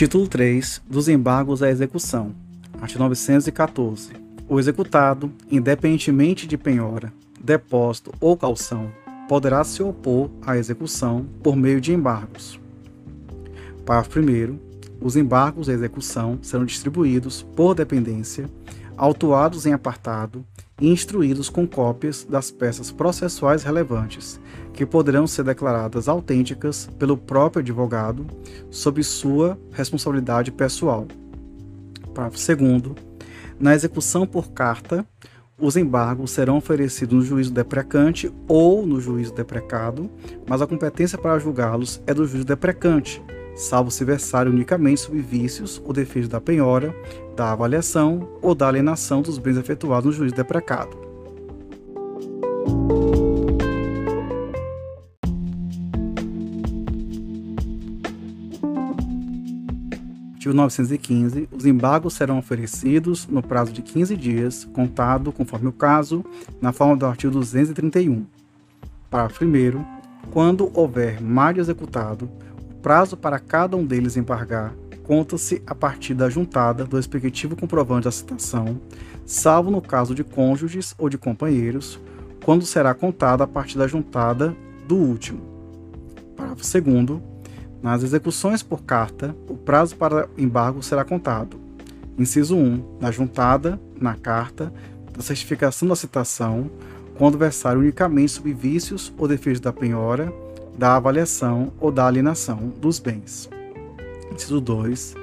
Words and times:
Título 0.00 0.26
3 0.26 0.80
dos 0.88 1.08
embargos 1.08 1.62
à 1.62 1.68
execução. 1.68 2.34
Artigo 2.80 3.00
914. 3.00 4.12
O 4.48 4.58
executado, 4.58 5.30
independentemente 5.50 6.46
de 6.46 6.56
penhora, 6.56 7.12
depósito 7.38 8.10
ou 8.18 8.34
calção, 8.34 8.90
poderá 9.28 9.62
se 9.62 9.82
opor 9.82 10.30
à 10.40 10.56
execução 10.56 11.26
por 11.42 11.54
meio 11.54 11.82
de 11.82 11.92
embargos. 11.92 12.58
Parágrafo 13.84 14.20
1. 14.20 14.58
Os 15.02 15.16
embargos 15.16 15.68
à 15.68 15.74
execução 15.74 16.38
serão 16.40 16.64
distribuídos 16.64 17.42
por 17.54 17.74
dependência, 17.74 18.48
autuados 18.96 19.66
em 19.66 19.74
apartado 19.74 20.42
e 20.80 20.88
instruídos 20.88 21.48
com 21.48 21.66
cópias 21.66 22.24
das 22.24 22.50
peças 22.50 22.90
processuais 22.90 23.62
relevantes, 23.62 24.40
que 24.72 24.86
poderão 24.86 25.26
ser 25.26 25.44
declaradas 25.44 26.08
autênticas 26.08 26.88
pelo 26.98 27.16
próprio 27.16 27.60
advogado 27.60 28.26
sob 28.70 29.02
sua 29.02 29.58
responsabilidade 29.72 30.50
pessoal. 30.50 31.06
Parágrafo 32.14 32.56
2. 32.56 33.10
Na 33.58 33.74
execução 33.74 34.26
por 34.26 34.52
carta, 34.52 35.06
os 35.58 35.76
embargos 35.76 36.30
serão 36.30 36.56
oferecidos 36.56 37.14
no 37.14 37.22
juízo 37.22 37.52
deprecante 37.52 38.32
ou 38.48 38.86
no 38.86 38.98
juízo 38.98 39.34
deprecado, 39.34 40.10
mas 40.48 40.62
a 40.62 40.66
competência 40.66 41.18
para 41.18 41.38
julgá-los 41.38 42.00
é 42.06 42.14
do 42.14 42.26
juízo 42.26 42.46
deprecante, 42.46 43.22
salvo 43.54 43.90
se 43.90 44.02
versarem 44.02 44.50
unicamente 44.50 45.02
sobre 45.02 45.20
vícios 45.20 45.80
ou 45.84 45.92
defeitos 45.92 46.30
da 46.30 46.40
penhora, 46.40 46.94
da 47.40 47.52
avaliação 47.52 48.28
ou 48.42 48.54
da 48.54 48.68
alienação 48.68 49.22
dos 49.22 49.38
bens 49.38 49.56
efetuados 49.56 50.04
no 50.04 50.12
juízo 50.12 50.34
deprecado. 50.34 50.94
Artigo 60.34 60.52
915. 60.52 61.48
Os 61.50 61.64
embargos 61.64 62.12
serão 62.12 62.36
oferecidos 62.36 63.26
no 63.26 63.42
prazo 63.42 63.72
de 63.72 63.80
15 63.80 64.14
dias, 64.18 64.68
contado, 64.74 65.32
conforme 65.32 65.68
o 65.68 65.72
caso, 65.72 66.22
na 66.60 66.74
forma 66.74 66.94
do 66.94 67.06
artigo 67.06 67.32
231. 67.32 68.26
Parágrafo 69.08 69.46
1. 69.46 69.82
Quando 70.30 70.70
houver 70.74 71.22
mais 71.22 71.56
executado, 71.56 72.28
o 72.70 72.74
prazo 72.82 73.16
para 73.16 73.38
cada 73.38 73.78
um 73.78 73.86
deles 73.86 74.18
embargar 74.18 74.74
conta-se 75.04 75.62
a 75.66 75.74
partir 75.74 76.14
da 76.14 76.30
juntada 76.30 76.84
do 76.84 76.96
respectivo 76.96 77.56
comprovante 77.56 78.04
da 78.04 78.10
citação, 78.10 78.80
salvo 79.24 79.70
no 79.70 79.80
caso 79.80 80.14
de 80.14 80.24
cônjuges 80.24 80.94
ou 80.98 81.08
de 81.08 81.18
companheiros, 81.18 81.98
quando 82.44 82.64
será 82.64 82.94
contada 82.94 83.44
a 83.44 83.46
partir 83.46 83.78
da 83.78 83.86
juntada 83.86 84.56
do 84.86 84.96
último. 84.96 85.40
Parágrafo 86.36 86.62
2. 86.80 87.20
Nas 87.82 88.02
execuções 88.02 88.62
por 88.62 88.82
carta, 88.82 89.34
o 89.48 89.56
prazo 89.56 89.96
para 89.96 90.28
embargo 90.36 90.82
será 90.82 91.04
contado. 91.04 91.58
Inciso 92.18 92.56
1. 92.56 92.98
Na 93.00 93.10
juntada, 93.10 93.80
na 93.98 94.14
carta, 94.14 94.72
da 95.12 95.22
certificação 95.22 95.88
da 95.88 95.96
citação, 95.96 96.70
quando 97.16 97.38
versar 97.38 97.76
unicamente 97.76 98.32
sobre 98.32 98.52
vícios 98.52 99.12
ou 99.18 99.28
defeitos 99.28 99.60
da 99.60 99.72
penhora, 99.72 100.32
da 100.76 100.96
avaliação 100.96 101.72
ou 101.78 101.92
da 101.92 102.06
alienação 102.06 102.72
dos 102.80 102.98
bens. 102.98 103.48
Inciso 104.30 104.60
2. 104.60 105.14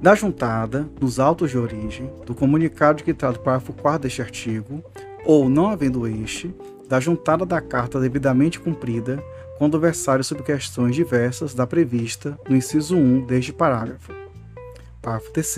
Da 0.00 0.14
juntada, 0.14 0.88
nos 1.00 1.18
autos 1.18 1.50
de 1.50 1.58
origem, 1.58 2.10
do 2.26 2.34
comunicado 2.34 3.02
que 3.02 3.14
trata 3.14 3.38
o 3.38 3.42
parágrafo 3.42 3.72
4 3.72 4.02
deste 4.02 4.20
artigo, 4.20 4.82
ou 5.24 5.48
não 5.48 5.68
havendo 5.68 6.06
este, 6.06 6.54
da 6.88 7.00
juntada 7.00 7.46
da 7.46 7.60
carta 7.60 8.00
devidamente 8.00 8.60
cumprida, 8.60 9.22
quando 9.58 9.80
versário 9.80 10.24
sobre 10.24 10.42
questões 10.42 10.94
diversas 10.94 11.54
da 11.54 11.66
prevista 11.66 12.38
no 12.48 12.56
inciso 12.56 12.96
1 12.96 13.26
deste 13.26 13.52
parágrafo. 13.52 14.12
Parágrafo 15.00 15.32
3 15.32 15.56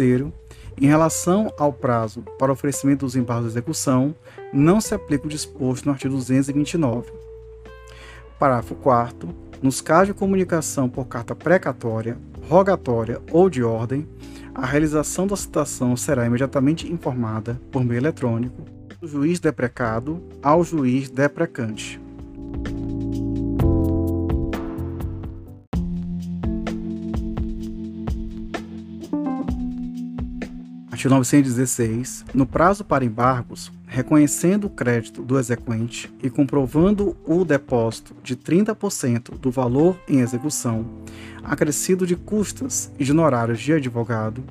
em 0.79 0.87
relação 0.87 1.51
ao 1.59 1.73
prazo 1.73 2.23
para 2.39 2.53
oferecimento 2.53 3.07
dos 3.07 3.17
embargos 3.17 3.47
de 3.47 3.59
execução, 3.59 4.15
não 4.53 4.79
se 4.81 4.95
aplica 4.95 5.27
o 5.27 5.31
disposto 5.31 5.87
no 5.87 5.93
artigo 5.93 6.15
229. 6.15 7.11
Parágrafo 8.39 8.75
4 8.75 9.47
nos 9.63 9.81
casos 9.81 10.09
de 10.09 10.15
comunicação 10.15 10.87
por 10.87 11.07
carta 11.07 11.35
precatória, 11.35 12.19
rogatória 12.49 13.21
ou 13.33 13.51
de 13.51 13.63
ordem, 13.63 14.07
a 14.55 14.65
realização 14.65 15.27
da 15.27 15.37
citação 15.37 15.97
será 15.97 16.25
imediatamente 16.27 16.91
informada 16.91 17.61
por 17.71 17.85
meio 17.85 17.99
eletrônico 17.99 18.63
do 19.01 19.07
juiz 19.07 19.39
deprecado 19.39 20.23
ao 20.43 20.65
juiz 20.65 21.11
deprecante. 21.11 22.01
Artigo 30.91 31.15
916. 31.15 32.25
No 32.33 32.47
prazo 32.47 32.83
para 32.83 33.05
embargos, 33.05 33.71
reconhecendo 33.97 34.67
o 34.67 34.71
crédito 34.71 35.23
do 35.23 35.39
exequente 35.39 36.13
e 36.23 36.29
comprovando 36.29 37.17
o 37.25 37.47
depósito 37.47 38.15
de 38.23 38.37
30% 38.37 39.39
do 39.39 39.51
valor 39.51 39.99
em 40.07 40.21
execução, 40.21 40.85
acrescido 41.43 42.07
de 42.07 42.15
custas 42.15 42.93
e 42.99 43.05
de 43.05 43.13
honorários 43.13 43.59
de 43.59 43.73
advogado, 43.73 44.45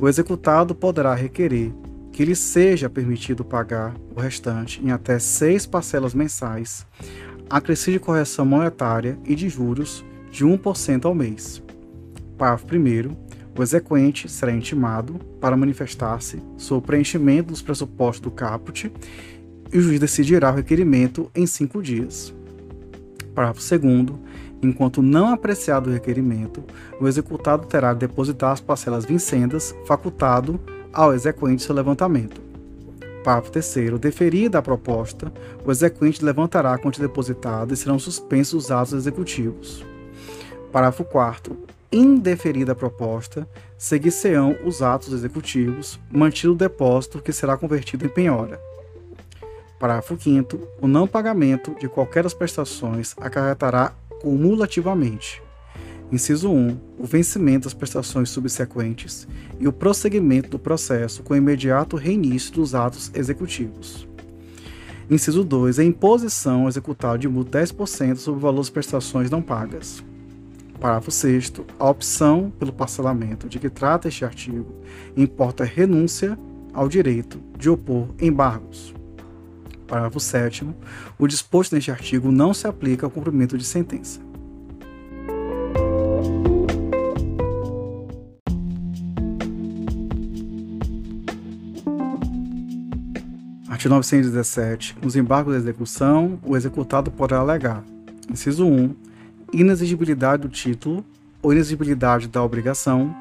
o 0.00 0.08
executado 0.08 0.74
poderá 0.74 1.14
requerer 1.14 1.72
que 2.10 2.24
lhe 2.24 2.34
seja 2.34 2.90
permitido 2.90 3.44
pagar 3.44 3.94
o 4.16 4.20
restante 4.20 4.84
em 4.84 4.90
até 4.90 5.20
seis 5.20 5.64
parcelas 5.64 6.12
mensais, 6.12 6.84
acrescido 7.48 7.92
de 7.92 8.04
correção 8.04 8.44
monetária 8.44 9.16
e 9.24 9.36
de 9.36 9.48
juros 9.48 10.04
de 10.28 10.44
1% 10.44 11.04
ao 11.04 11.14
mês. 11.14 11.62
Parágrafo 12.36 12.66
1 12.66 13.27
o 13.58 13.62
exequente 13.62 14.28
será 14.28 14.52
intimado 14.52 15.14
para 15.40 15.56
manifestar-se 15.56 16.40
sobre 16.56 16.84
o 16.84 16.86
preenchimento 16.86 17.48
dos 17.48 17.60
pressupostos 17.60 18.20
do 18.20 18.30
caput 18.30 18.90
e 19.72 19.78
o 19.78 19.80
juiz 19.80 19.98
decidirá 19.98 20.52
o 20.52 20.54
requerimento 20.54 21.28
em 21.34 21.44
cinco 21.44 21.82
dias. 21.82 22.32
Parágrafo 23.34 23.60
2. 23.78 24.16
Enquanto 24.62 25.02
não 25.02 25.32
apreciado 25.32 25.90
o 25.90 25.92
requerimento, 25.92 26.62
o 27.00 27.08
executado 27.08 27.66
terá 27.66 27.92
de 27.92 28.00
depositar 28.00 28.52
as 28.52 28.60
parcelas 28.60 29.04
vincendas, 29.04 29.74
facultado 29.86 30.60
ao 30.92 31.12
exequente 31.12 31.62
seu 31.62 31.74
levantamento. 31.74 32.40
Parágrafo 33.24 33.50
3. 33.50 33.98
Deferida 33.98 34.58
a 34.58 34.62
proposta, 34.62 35.32
o 35.64 35.70
exequente 35.70 36.24
levantará 36.24 36.74
a 36.74 36.78
quantia 36.78 37.06
depositada 37.06 37.74
e 37.74 37.76
serão 37.76 37.98
suspensos 37.98 38.66
os 38.66 38.70
atos 38.70 38.92
executivos. 38.92 39.84
Parágrafo 40.70 41.04
4 41.04 41.77
indeferida 41.90 42.72
a 42.72 42.74
proposta, 42.74 43.48
seguir-se-ão 43.76 44.56
os 44.64 44.82
atos 44.82 45.12
executivos, 45.12 45.98
mantido 46.10 46.52
o 46.52 46.56
depósito 46.56 47.20
que 47.20 47.32
será 47.32 47.56
convertido 47.56 48.04
em 48.04 48.08
penhora. 48.08 48.60
Parágrafo 49.78 50.18
5 50.20 50.58
O 50.80 50.88
não 50.88 51.06
pagamento 51.06 51.74
de 51.78 51.88
qualquer 51.88 52.24
das 52.24 52.34
prestações 52.34 53.14
acarretará 53.18 53.94
cumulativamente. 54.20 55.42
Inciso 56.10 56.50
1. 56.50 56.78
O 56.98 57.04
vencimento 57.04 57.64
das 57.64 57.74
prestações 57.74 58.30
subsequentes 58.30 59.28
e 59.60 59.68
o 59.68 59.72
prosseguimento 59.72 60.48
do 60.48 60.58
processo 60.58 61.22
com 61.22 61.36
imediato 61.36 61.96
reinício 61.96 62.52
dos 62.54 62.74
atos 62.74 63.10
executivos. 63.14 64.08
Inciso 65.10 65.44
2. 65.44 65.78
A 65.78 65.84
imposição 65.84 66.66
executada 66.66 67.18
de 67.18 67.28
multa 67.28 67.60
10% 67.60 68.16
sobre 68.16 68.38
o 68.38 68.42
valor 68.42 68.58
das 68.58 68.70
prestações 68.70 69.30
não 69.30 69.40
pagas. 69.40 70.02
Parágrafo 70.80 71.10
6. 71.10 71.52
A 71.78 71.90
opção 71.90 72.52
pelo 72.58 72.72
parcelamento 72.72 73.48
de 73.48 73.58
que 73.58 73.68
trata 73.68 74.08
este 74.08 74.24
artigo 74.24 74.74
importa 75.16 75.64
renúncia 75.64 76.38
ao 76.72 76.88
direito 76.88 77.40
de 77.58 77.68
opor 77.68 78.08
embargos. 78.20 78.94
Parágrafo 79.88 80.20
7. 80.20 80.68
O 81.18 81.26
disposto 81.26 81.74
neste 81.74 81.90
artigo 81.90 82.30
não 82.30 82.54
se 82.54 82.66
aplica 82.66 83.04
ao 83.04 83.10
cumprimento 83.10 83.58
de 83.58 83.64
sentença. 83.64 84.20
Artigo 93.68 93.94
917. 93.94 94.96
Nos 95.02 95.16
embargos 95.16 95.54
de 95.54 95.60
execução, 95.60 96.38
o 96.44 96.56
executado 96.56 97.10
poderá 97.10 97.40
alegar: 97.40 97.82
inciso 98.30 98.66
1 98.66 99.07
inexigibilidade 99.52 100.42
do 100.42 100.48
título 100.48 101.04
ou 101.42 101.52
inexigibilidade 101.52 102.28
da 102.28 102.42
obrigação. 102.42 103.14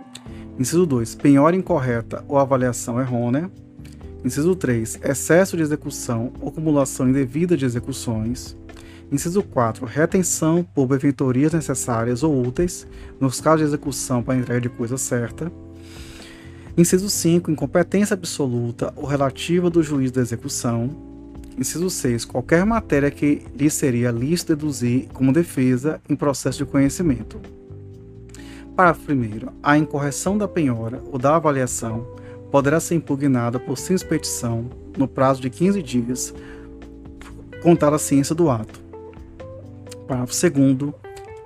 Inciso 0.60 0.86
2. 0.86 1.16
Penhora 1.16 1.56
incorreta 1.56 2.24
ou 2.28 2.38
avaliação 2.38 3.00
errônea. 3.00 3.50
Inciso 4.26 4.56
3. 4.56 5.00
Excesso 5.04 5.56
de 5.56 5.64
execução 5.64 6.34
ou 6.42 6.50
acumulação 6.50 7.10
indevida 7.10 7.56
de 7.56 7.66
execuções. 7.66 8.58
Inciso 9.12 9.42
4. 9.42 9.86
Retenção 9.86 10.64
por 10.76 10.88
benfeitorias 10.88 11.54
necessárias 11.54 12.24
ou 12.24 12.46
úteis, 12.46 12.86
nos 13.20 13.40
casos 13.40 13.60
de 13.62 13.66
execução 13.68 14.22
para 14.22 14.36
entrega 14.38 14.62
de 14.62 14.70
coisa 14.70 14.98
certa. 14.98 15.52
Inciso 16.78 17.10
5. 17.10 17.50
Incompetência 17.50 18.16
absoluta 18.16 18.94
ou 18.96 19.06
relativa 19.06 19.70
do 19.70 19.82
juiz 19.82 20.12
da 20.12 20.22
execução. 20.22 21.07
Inciso 21.58 21.90
6. 21.90 22.26
Qualquer 22.26 22.66
matéria 22.66 23.10
que 23.10 23.42
lhe 23.56 23.70
seria 23.70 24.12
lícito 24.12 24.56
deduzir 24.56 25.08
como 25.12 25.34
defesa 25.34 26.00
em 26.08 26.16
processo 26.16 26.60
de 26.60 26.66
conhecimento. 26.66 27.40
Parágrafo 28.76 29.12
1. 29.12 29.50
A 29.64 29.78
incorreção 29.78 30.38
da 30.38 30.48
penhora 30.48 31.02
ou 31.12 31.18
da 31.18 31.36
avaliação 31.36 32.06
poderá 32.52 32.80
ser 32.80 32.96
impugnada 32.96 33.60
por 33.60 33.78
simples 33.78 34.04
petição 34.04 34.70
no 34.96 35.08
prazo 35.08 35.42
de 35.42 35.50
15 35.50 35.82
dias, 35.82 36.34
contada 37.64 37.96
a 37.96 38.00
ciência 38.00 38.36
do 38.36 38.52
ato. 38.52 38.80
Parágrafo 40.08 40.34
2. 40.50 40.94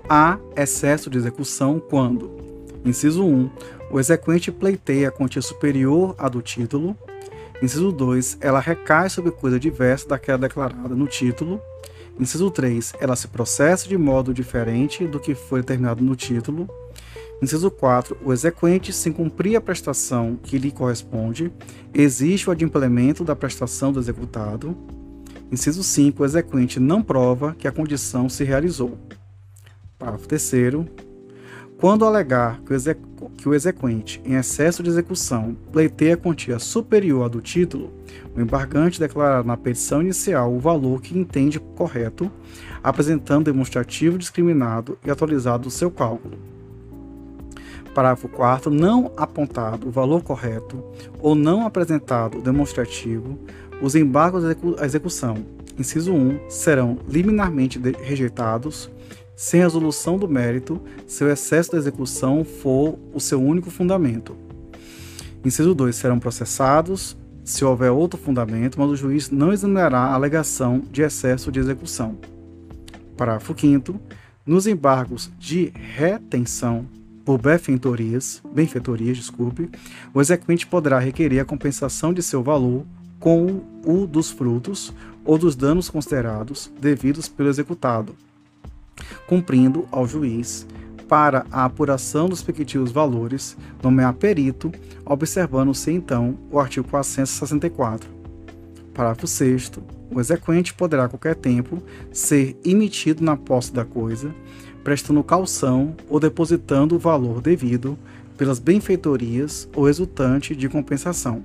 Há 0.09 0.37
excesso 0.57 1.09
de 1.09 1.17
execução 1.17 1.79
quando, 1.79 2.29
inciso 2.83 3.23
1, 3.23 3.49
o 3.89 3.99
exequente 3.99 4.51
pleiteia 4.51 5.07
a 5.07 5.11
quantia 5.11 5.41
superior 5.41 6.13
à 6.17 6.27
do 6.27 6.41
título. 6.41 6.97
Inciso 7.61 7.91
2, 7.91 8.39
ela 8.41 8.59
recai 8.59 9.09
sobre 9.09 9.31
coisa 9.31 9.59
diversa 9.59 10.07
daquela 10.07 10.39
declarada 10.39 10.95
no 10.95 11.07
título. 11.07 11.61
Inciso 12.19 12.49
3, 12.49 12.93
ela 12.99 13.15
se 13.15 13.27
processa 13.27 13.87
de 13.87 13.97
modo 13.97 14.33
diferente 14.33 15.05
do 15.05 15.19
que 15.19 15.35
foi 15.35 15.61
determinado 15.61 16.03
no 16.03 16.15
título. 16.15 16.67
Inciso 17.41 17.69
4. 17.71 18.17
O 18.23 18.33
exequente, 18.33 18.91
sem 18.91 19.11
cumprir 19.11 19.55
a 19.55 19.61
prestação 19.61 20.37
que 20.41 20.57
lhe 20.57 20.71
corresponde, 20.71 21.51
existe 21.93 22.49
o 22.49 22.51
adimplemento 22.51 23.23
da 23.23 23.35
prestação 23.35 23.91
do 23.91 23.99
executado. 23.99 24.75
Inciso 25.51 25.83
5. 25.83 26.21
O 26.21 26.25
exequente 26.25 26.79
não 26.79 27.01
prova 27.01 27.55
que 27.57 27.67
a 27.67 27.71
condição 27.71 28.29
se 28.29 28.43
realizou. 28.43 28.97
Parágrafo 29.97 30.27
3. 30.27 30.51
Quando 31.81 32.05
alegar 32.05 32.61
que 32.61 32.75
o, 32.75 33.29
que 33.31 33.49
o 33.49 33.55
exequente, 33.55 34.21
em 34.23 34.35
excesso 34.35 34.83
de 34.83 34.89
execução, 34.91 35.57
pleiteia 35.71 36.15
quantia 36.15 36.59
superior 36.59 37.25
à 37.25 37.27
do 37.27 37.41
título, 37.41 37.91
o 38.35 38.39
embargante 38.39 38.99
declarará 38.99 39.41
na 39.41 39.57
petição 39.57 39.99
inicial 39.99 40.53
o 40.53 40.59
valor 40.59 41.01
que 41.01 41.17
entende 41.17 41.59
correto, 41.59 42.31
apresentando 42.83 43.45
demonstrativo 43.45 44.19
discriminado 44.19 44.95
e 45.03 45.09
atualizado 45.09 45.63
do 45.63 45.71
seu 45.71 45.89
cálculo. 45.89 46.37
Parágrafo 47.95 48.29
4 48.29 48.69
não 48.69 49.11
apontado 49.17 49.87
o 49.87 49.91
valor 49.91 50.21
correto 50.21 50.83
ou 51.19 51.33
não 51.33 51.65
apresentado 51.65 52.37
o 52.37 52.41
demonstrativo, 52.43 53.39
os 53.81 53.95
embargos 53.95 54.43
à 54.79 54.85
execução, 54.85 55.43
inciso 55.79 56.13
1, 56.13 56.47
serão 56.47 56.99
liminarmente 57.09 57.79
rejeitados 58.03 58.87
sem 59.41 59.59
resolução 59.59 60.19
do 60.19 60.29
mérito 60.29 60.79
se 61.07 61.23
o 61.23 61.27
excesso 61.27 61.71
da 61.71 61.79
execução 61.79 62.45
for 62.45 62.99
o 63.11 63.19
seu 63.19 63.41
único 63.41 63.71
fundamento. 63.71 64.37
Inciso 65.43 65.73
2, 65.73 65.95
serão 65.95 66.19
processados 66.19 67.17
se 67.43 67.65
houver 67.65 67.89
outro 67.89 68.19
fundamento, 68.19 68.79
mas 68.79 68.91
o 68.91 68.95
juiz 68.95 69.31
não 69.31 69.51
examinará 69.51 69.97
a 69.97 70.13
alegação 70.13 70.83
de 70.91 71.01
excesso 71.01 71.51
de 71.51 71.59
execução. 71.59 72.19
Parágrafo 73.17 73.55
5 73.59 73.99
nos 74.45 74.67
embargos 74.67 75.31
de 75.39 75.73
retenção 75.95 76.85
por 77.25 77.41
benfeitorias, 77.41 78.43
benfeitorias, 78.53 79.17
desculpe, 79.17 79.71
o 80.13 80.21
exequente 80.21 80.67
poderá 80.67 80.99
requerer 80.99 81.39
a 81.39 81.45
compensação 81.45 82.13
de 82.13 82.21
seu 82.21 82.43
valor 82.43 82.85
com 83.19 83.63
o 83.83 84.05
dos 84.05 84.29
frutos 84.29 84.93
ou 85.25 85.35
dos 85.35 85.55
danos 85.55 85.89
considerados 85.89 86.71
devidos 86.79 87.27
pelo 87.27 87.49
executado, 87.49 88.15
cumprindo 89.27 89.87
ao 89.91 90.07
juiz 90.07 90.65
para 91.07 91.45
a 91.51 91.65
apuração 91.65 92.29
dos 92.29 92.39
respectivos 92.39 92.91
valores 92.91 93.57
nomear 93.83 94.13
perito, 94.13 94.71
observando-se 95.05 95.91
então 95.91 96.37
o 96.49 96.59
artigo 96.59 96.87
464. 96.87 98.09
Parágrafo 98.93 99.27
6 99.27 99.71
o 100.13 100.19
exequente 100.19 100.73
poderá 100.73 101.05
a 101.05 101.09
qualquer 101.09 101.35
tempo 101.35 101.81
ser 102.11 102.57
emitido 102.65 103.23
na 103.23 103.37
posse 103.37 103.73
da 103.73 103.85
coisa 103.85 104.33
prestando 104.83 105.23
calção 105.23 105.95
ou 106.09 106.19
depositando 106.19 106.95
o 106.95 106.99
valor 106.99 107.41
devido 107.41 107.97
pelas 108.37 108.59
benfeitorias 108.59 109.69
ou 109.75 109.85
resultante 109.85 110.55
de 110.55 110.67
compensação. 110.67 111.43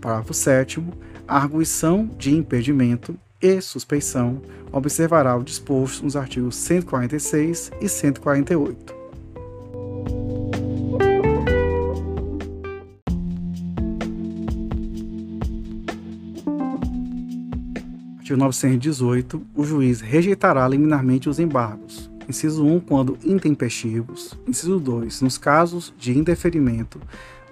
Parágrafo 0.00 0.32
7 0.32 0.82
a 1.26 1.36
arguição 1.36 2.08
de 2.16 2.34
impedimento 2.34 3.14
e 3.40 3.60
suspeição 3.60 4.40
observará 4.72 5.36
o 5.36 5.42
disposto 5.42 6.04
nos 6.04 6.16
artigos 6.16 6.56
146 6.56 7.70
e 7.80 7.88
148. 7.88 8.98
Artigo 18.18 18.38
918. 18.40 19.42
O 19.54 19.64
juiz 19.64 20.02
rejeitará 20.02 20.68
liminarmente 20.68 21.30
os 21.30 21.38
embargos, 21.38 22.10
Inciso 22.28 22.62
1, 22.62 22.80
quando 22.80 23.16
intempestivos. 23.24 24.38
Inciso 24.46 24.78
2, 24.78 25.22
nos 25.22 25.38
casos 25.38 25.94
de 25.98 26.16
indeferimento 26.16 27.00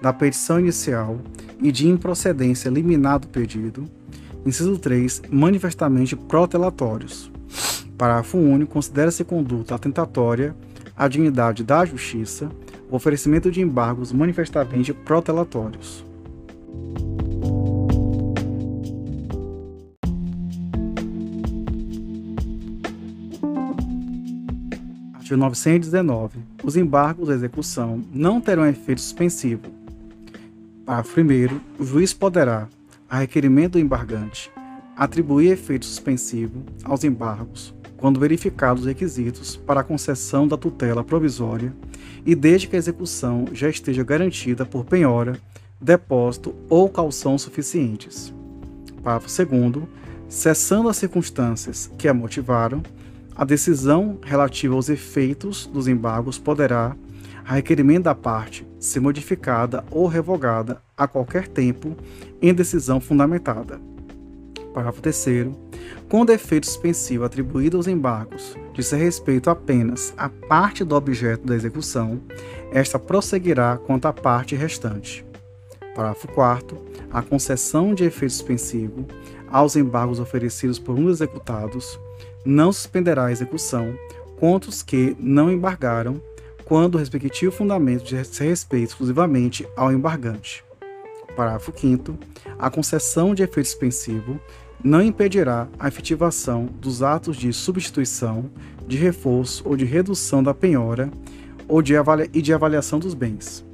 da 0.02 0.12
petição 0.12 0.60
inicial 0.60 1.18
e 1.62 1.72
de 1.72 1.88
improcedência 1.88 2.68
liminar 2.68 3.18
do 3.18 3.26
pedido. 3.26 3.88
Inciso 4.46 4.78
3, 4.78 5.22
manifestamente 5.28 6.14
protelatórios. 6.14 7.28
Parágrafo 7.98 8.38
único. 8.38 8.74
Considera-se 8.74 9.24
conduta 9.24 9.74
atentatória 9.74 10.54
à 10.96 11.08
dignidade 11.08 11.64
da 11.64 11.84
justiça 11.84 12.48
o 12.88 12.94
oferecimento 12.94 13.50
de 13.50 13.60
embargos 13.60 14.12
manifestamente 14.12 14.92
protelatórios. 14.92 16.04
Artigo 25.14 25.36
919. 25.36 26.38
Os 26.62 26.76
embargos 26.76 27.26
da 27.26 27.34
execução 27.34 28.00
não 28.12 28.40
terão 28.40 28.64
efeito 28.64 29.00
suspensivo. 29.00 29.62
Parágrafo 30.84 31.20
1. 31.20 31.60
O 31.80 31.84
juiz 31.84 32.14
poderá, 32.14 32.68
a 33.08 33.18
requerimento 33.18 33.72
do 33.72 33.78
embargante, 33.78 34.50
atribuir 34.96 35.52
efeito 35.52 35.86
suspensivo 35.86 36.64
aos 36.84 37.04
embargos 37.04 37.74
quando 37.96 38.20
verificados 38.20 38.82
os 38.82 38.88
requisitos 38.88 39.56
para 39.56 39.80
a 39.80 39.84
concessão 39.84 40.46
da 40.46 40.56
tutela 40.56 41.02
provisória 41.02 41.74
e 42.24 42.34
desde 42.34 42.68
que 42.68 42.76
a 42.76 42.78
execução 42.78 43.46
já 43.52 43.68
esteja 43.68 44.04
garantida 44.04 44.66
por 44.66 44.84
penhora, 44.84 45.38
depósito 45.80 46.54
ou 46.68 46.88
calção 46.88 47.38
suficientes. 47.38 48.34
Parágrafo 49.02 49.46
2. 49.46 49.86
Cessando 50.28 50.88
as 50.88 50.96
circunstâncias 50.96 51.90
que 51.96 52.08
a 52.08 52.14
motivaram, 52.14 52.82
a 53.34 53.44
decisão 53.44 54.18
relativa 54.22 54.74
aos 54.74 54.88
efeitos 54.88 55.66
dos 55.66 55.86
embargos 55.86 56.38
poderá, 56.38 56.96
requerimento 57.54 58.04
da 58.04 58.14
parte, 58.14 58.66
ser 58.80 59.00
modificada 59.00 59.84
ou 59.90 60.06
revogada 60.06 60.82
a 60.96 61.06
qualquer 61.06 61.46
tempo 61.46 61.96
em 62.42 62.52
decisão 62.52 63.00
fundamentada. 63.00 63.80
Parágrafo 64.74 65.00
3. 65.00 65.48
Com 66.08 66.24
defeito 66.24 66.66
suspensivo 66.66 67.24
atribuído 67.24 67.76
aos 67.76 67.86
embargos, 67.86 68.54
ser 68.82 68.96
respeito 68.96 69.48
apenas 69.48 70.12
à 70.16 70.28
parte 70.28 70.84
do 70.84 70.94
objeto 70.94 71.46
da 71.46 71.54
execução, 71.54 72.20
esta 72.70 72.98
prosseguirá 72.98 73.78
quanto 73.78 74.06
à 74.06 74.12
parte 74.12 74.54
restante. 74.54 75.24
Parágrafo 75.94 76.28
4. 76.28 76.76
A 77.10 77.22
concessão 77.22 77.94
de 77.94 78.04
efeito 78.04 78.32
suspensivo 78.32 79.06
aos 79.48 79.76
embargos 79.76 80.20
oferecidos 80.20 80.78
por 80.78 80.98
um 80.98 81.04
dos 81.04 81.20
executados 81.20 81.98
não 82.44 82.70
suspenderá 82.72 83.26
a 83.26 83.32
execução 83.32 83.94
contra 84.38 84.68
os 84.68 84.82
que 84.82 85.16
não 85.18 85.50
embargaram, 85.50 86.20
quando 86.66 86.96
o 86.96 86.98
respectivo 86.98 87.52
fundamento 87.52 88.04
diz 88.04 88.36
respeito 88.38 88.88
exclusivamente 88.88 89.66
ao 89.76 89.92
embargante. 89.92 90.64
Parágrafo 91.36 91.72
5 91.74 92.18
A 92.58 92.68
concessão 92.68 93.34
de 93.34 93.44
efeito 93.44 93.68
suspensivo 93.68 94.38
não 94.82 95.00
impedirá 95.00 95.68
a 95.78 95.86
efetivação 95.86 96.66
dos 96.66 97.04
atos 97.04 97.36
de 97.36 97.52
substituição, 97.52 98.50
de 98.86 98.96
reforço 98.96 99.62
ou 99.64 99.76
de 99.76 99.84
redução 99.84 100.42
da 100.42 100.52
penhora 100.52 101.10
ou 101.68 101.80
de 101.80 101.94
e 102.32 102.42
de 102.42 102.52
avaliação 102.52 102.98
dos 102.98 103.14
bens. 103.14 103.64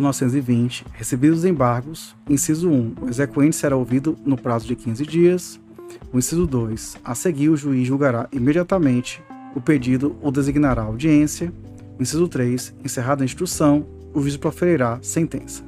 1920, 0.00 0.84
recebidos 0.92 1.40
os 1.40 1.44
embargos, 1.44 2.16
inciso 2.28 2.68
1, 2.68 2.94
o 3.02 3.08
exequente 3.08 3.56
será 3.56 3.76
ouvido 3.76 4.16
no 4.24 4.36
prazo 4.36 4.66
de 4.66 4.74
15 4.74 5.04
dias. 5.06 5.60
O 6.12 6.18
inciso 6.18 6.46
2, 6.46 6.96
a 7.04 7.14
seguir 7.14 7.48
o 7.48 7.56
juiz 7.56 7.86
julgará 7.86 8.28
imediatamente 8.32 9.22
o 9.54 9.60
pedido 9.60 10.16
ou 10.22 10.30
designará 10.30 10.82
audiência. 10.82 11.52
O 11.98 12.02
inciso 12.02 12.28
3, 12.28 12.74
encerrada 12.84 13.22
a 13.22 13.24
instrução, 13.24 13.86
o 14.14 14.20
juiz 14.20 14.36
proferirá 14.36 14.98
sentença. 15.02 15.62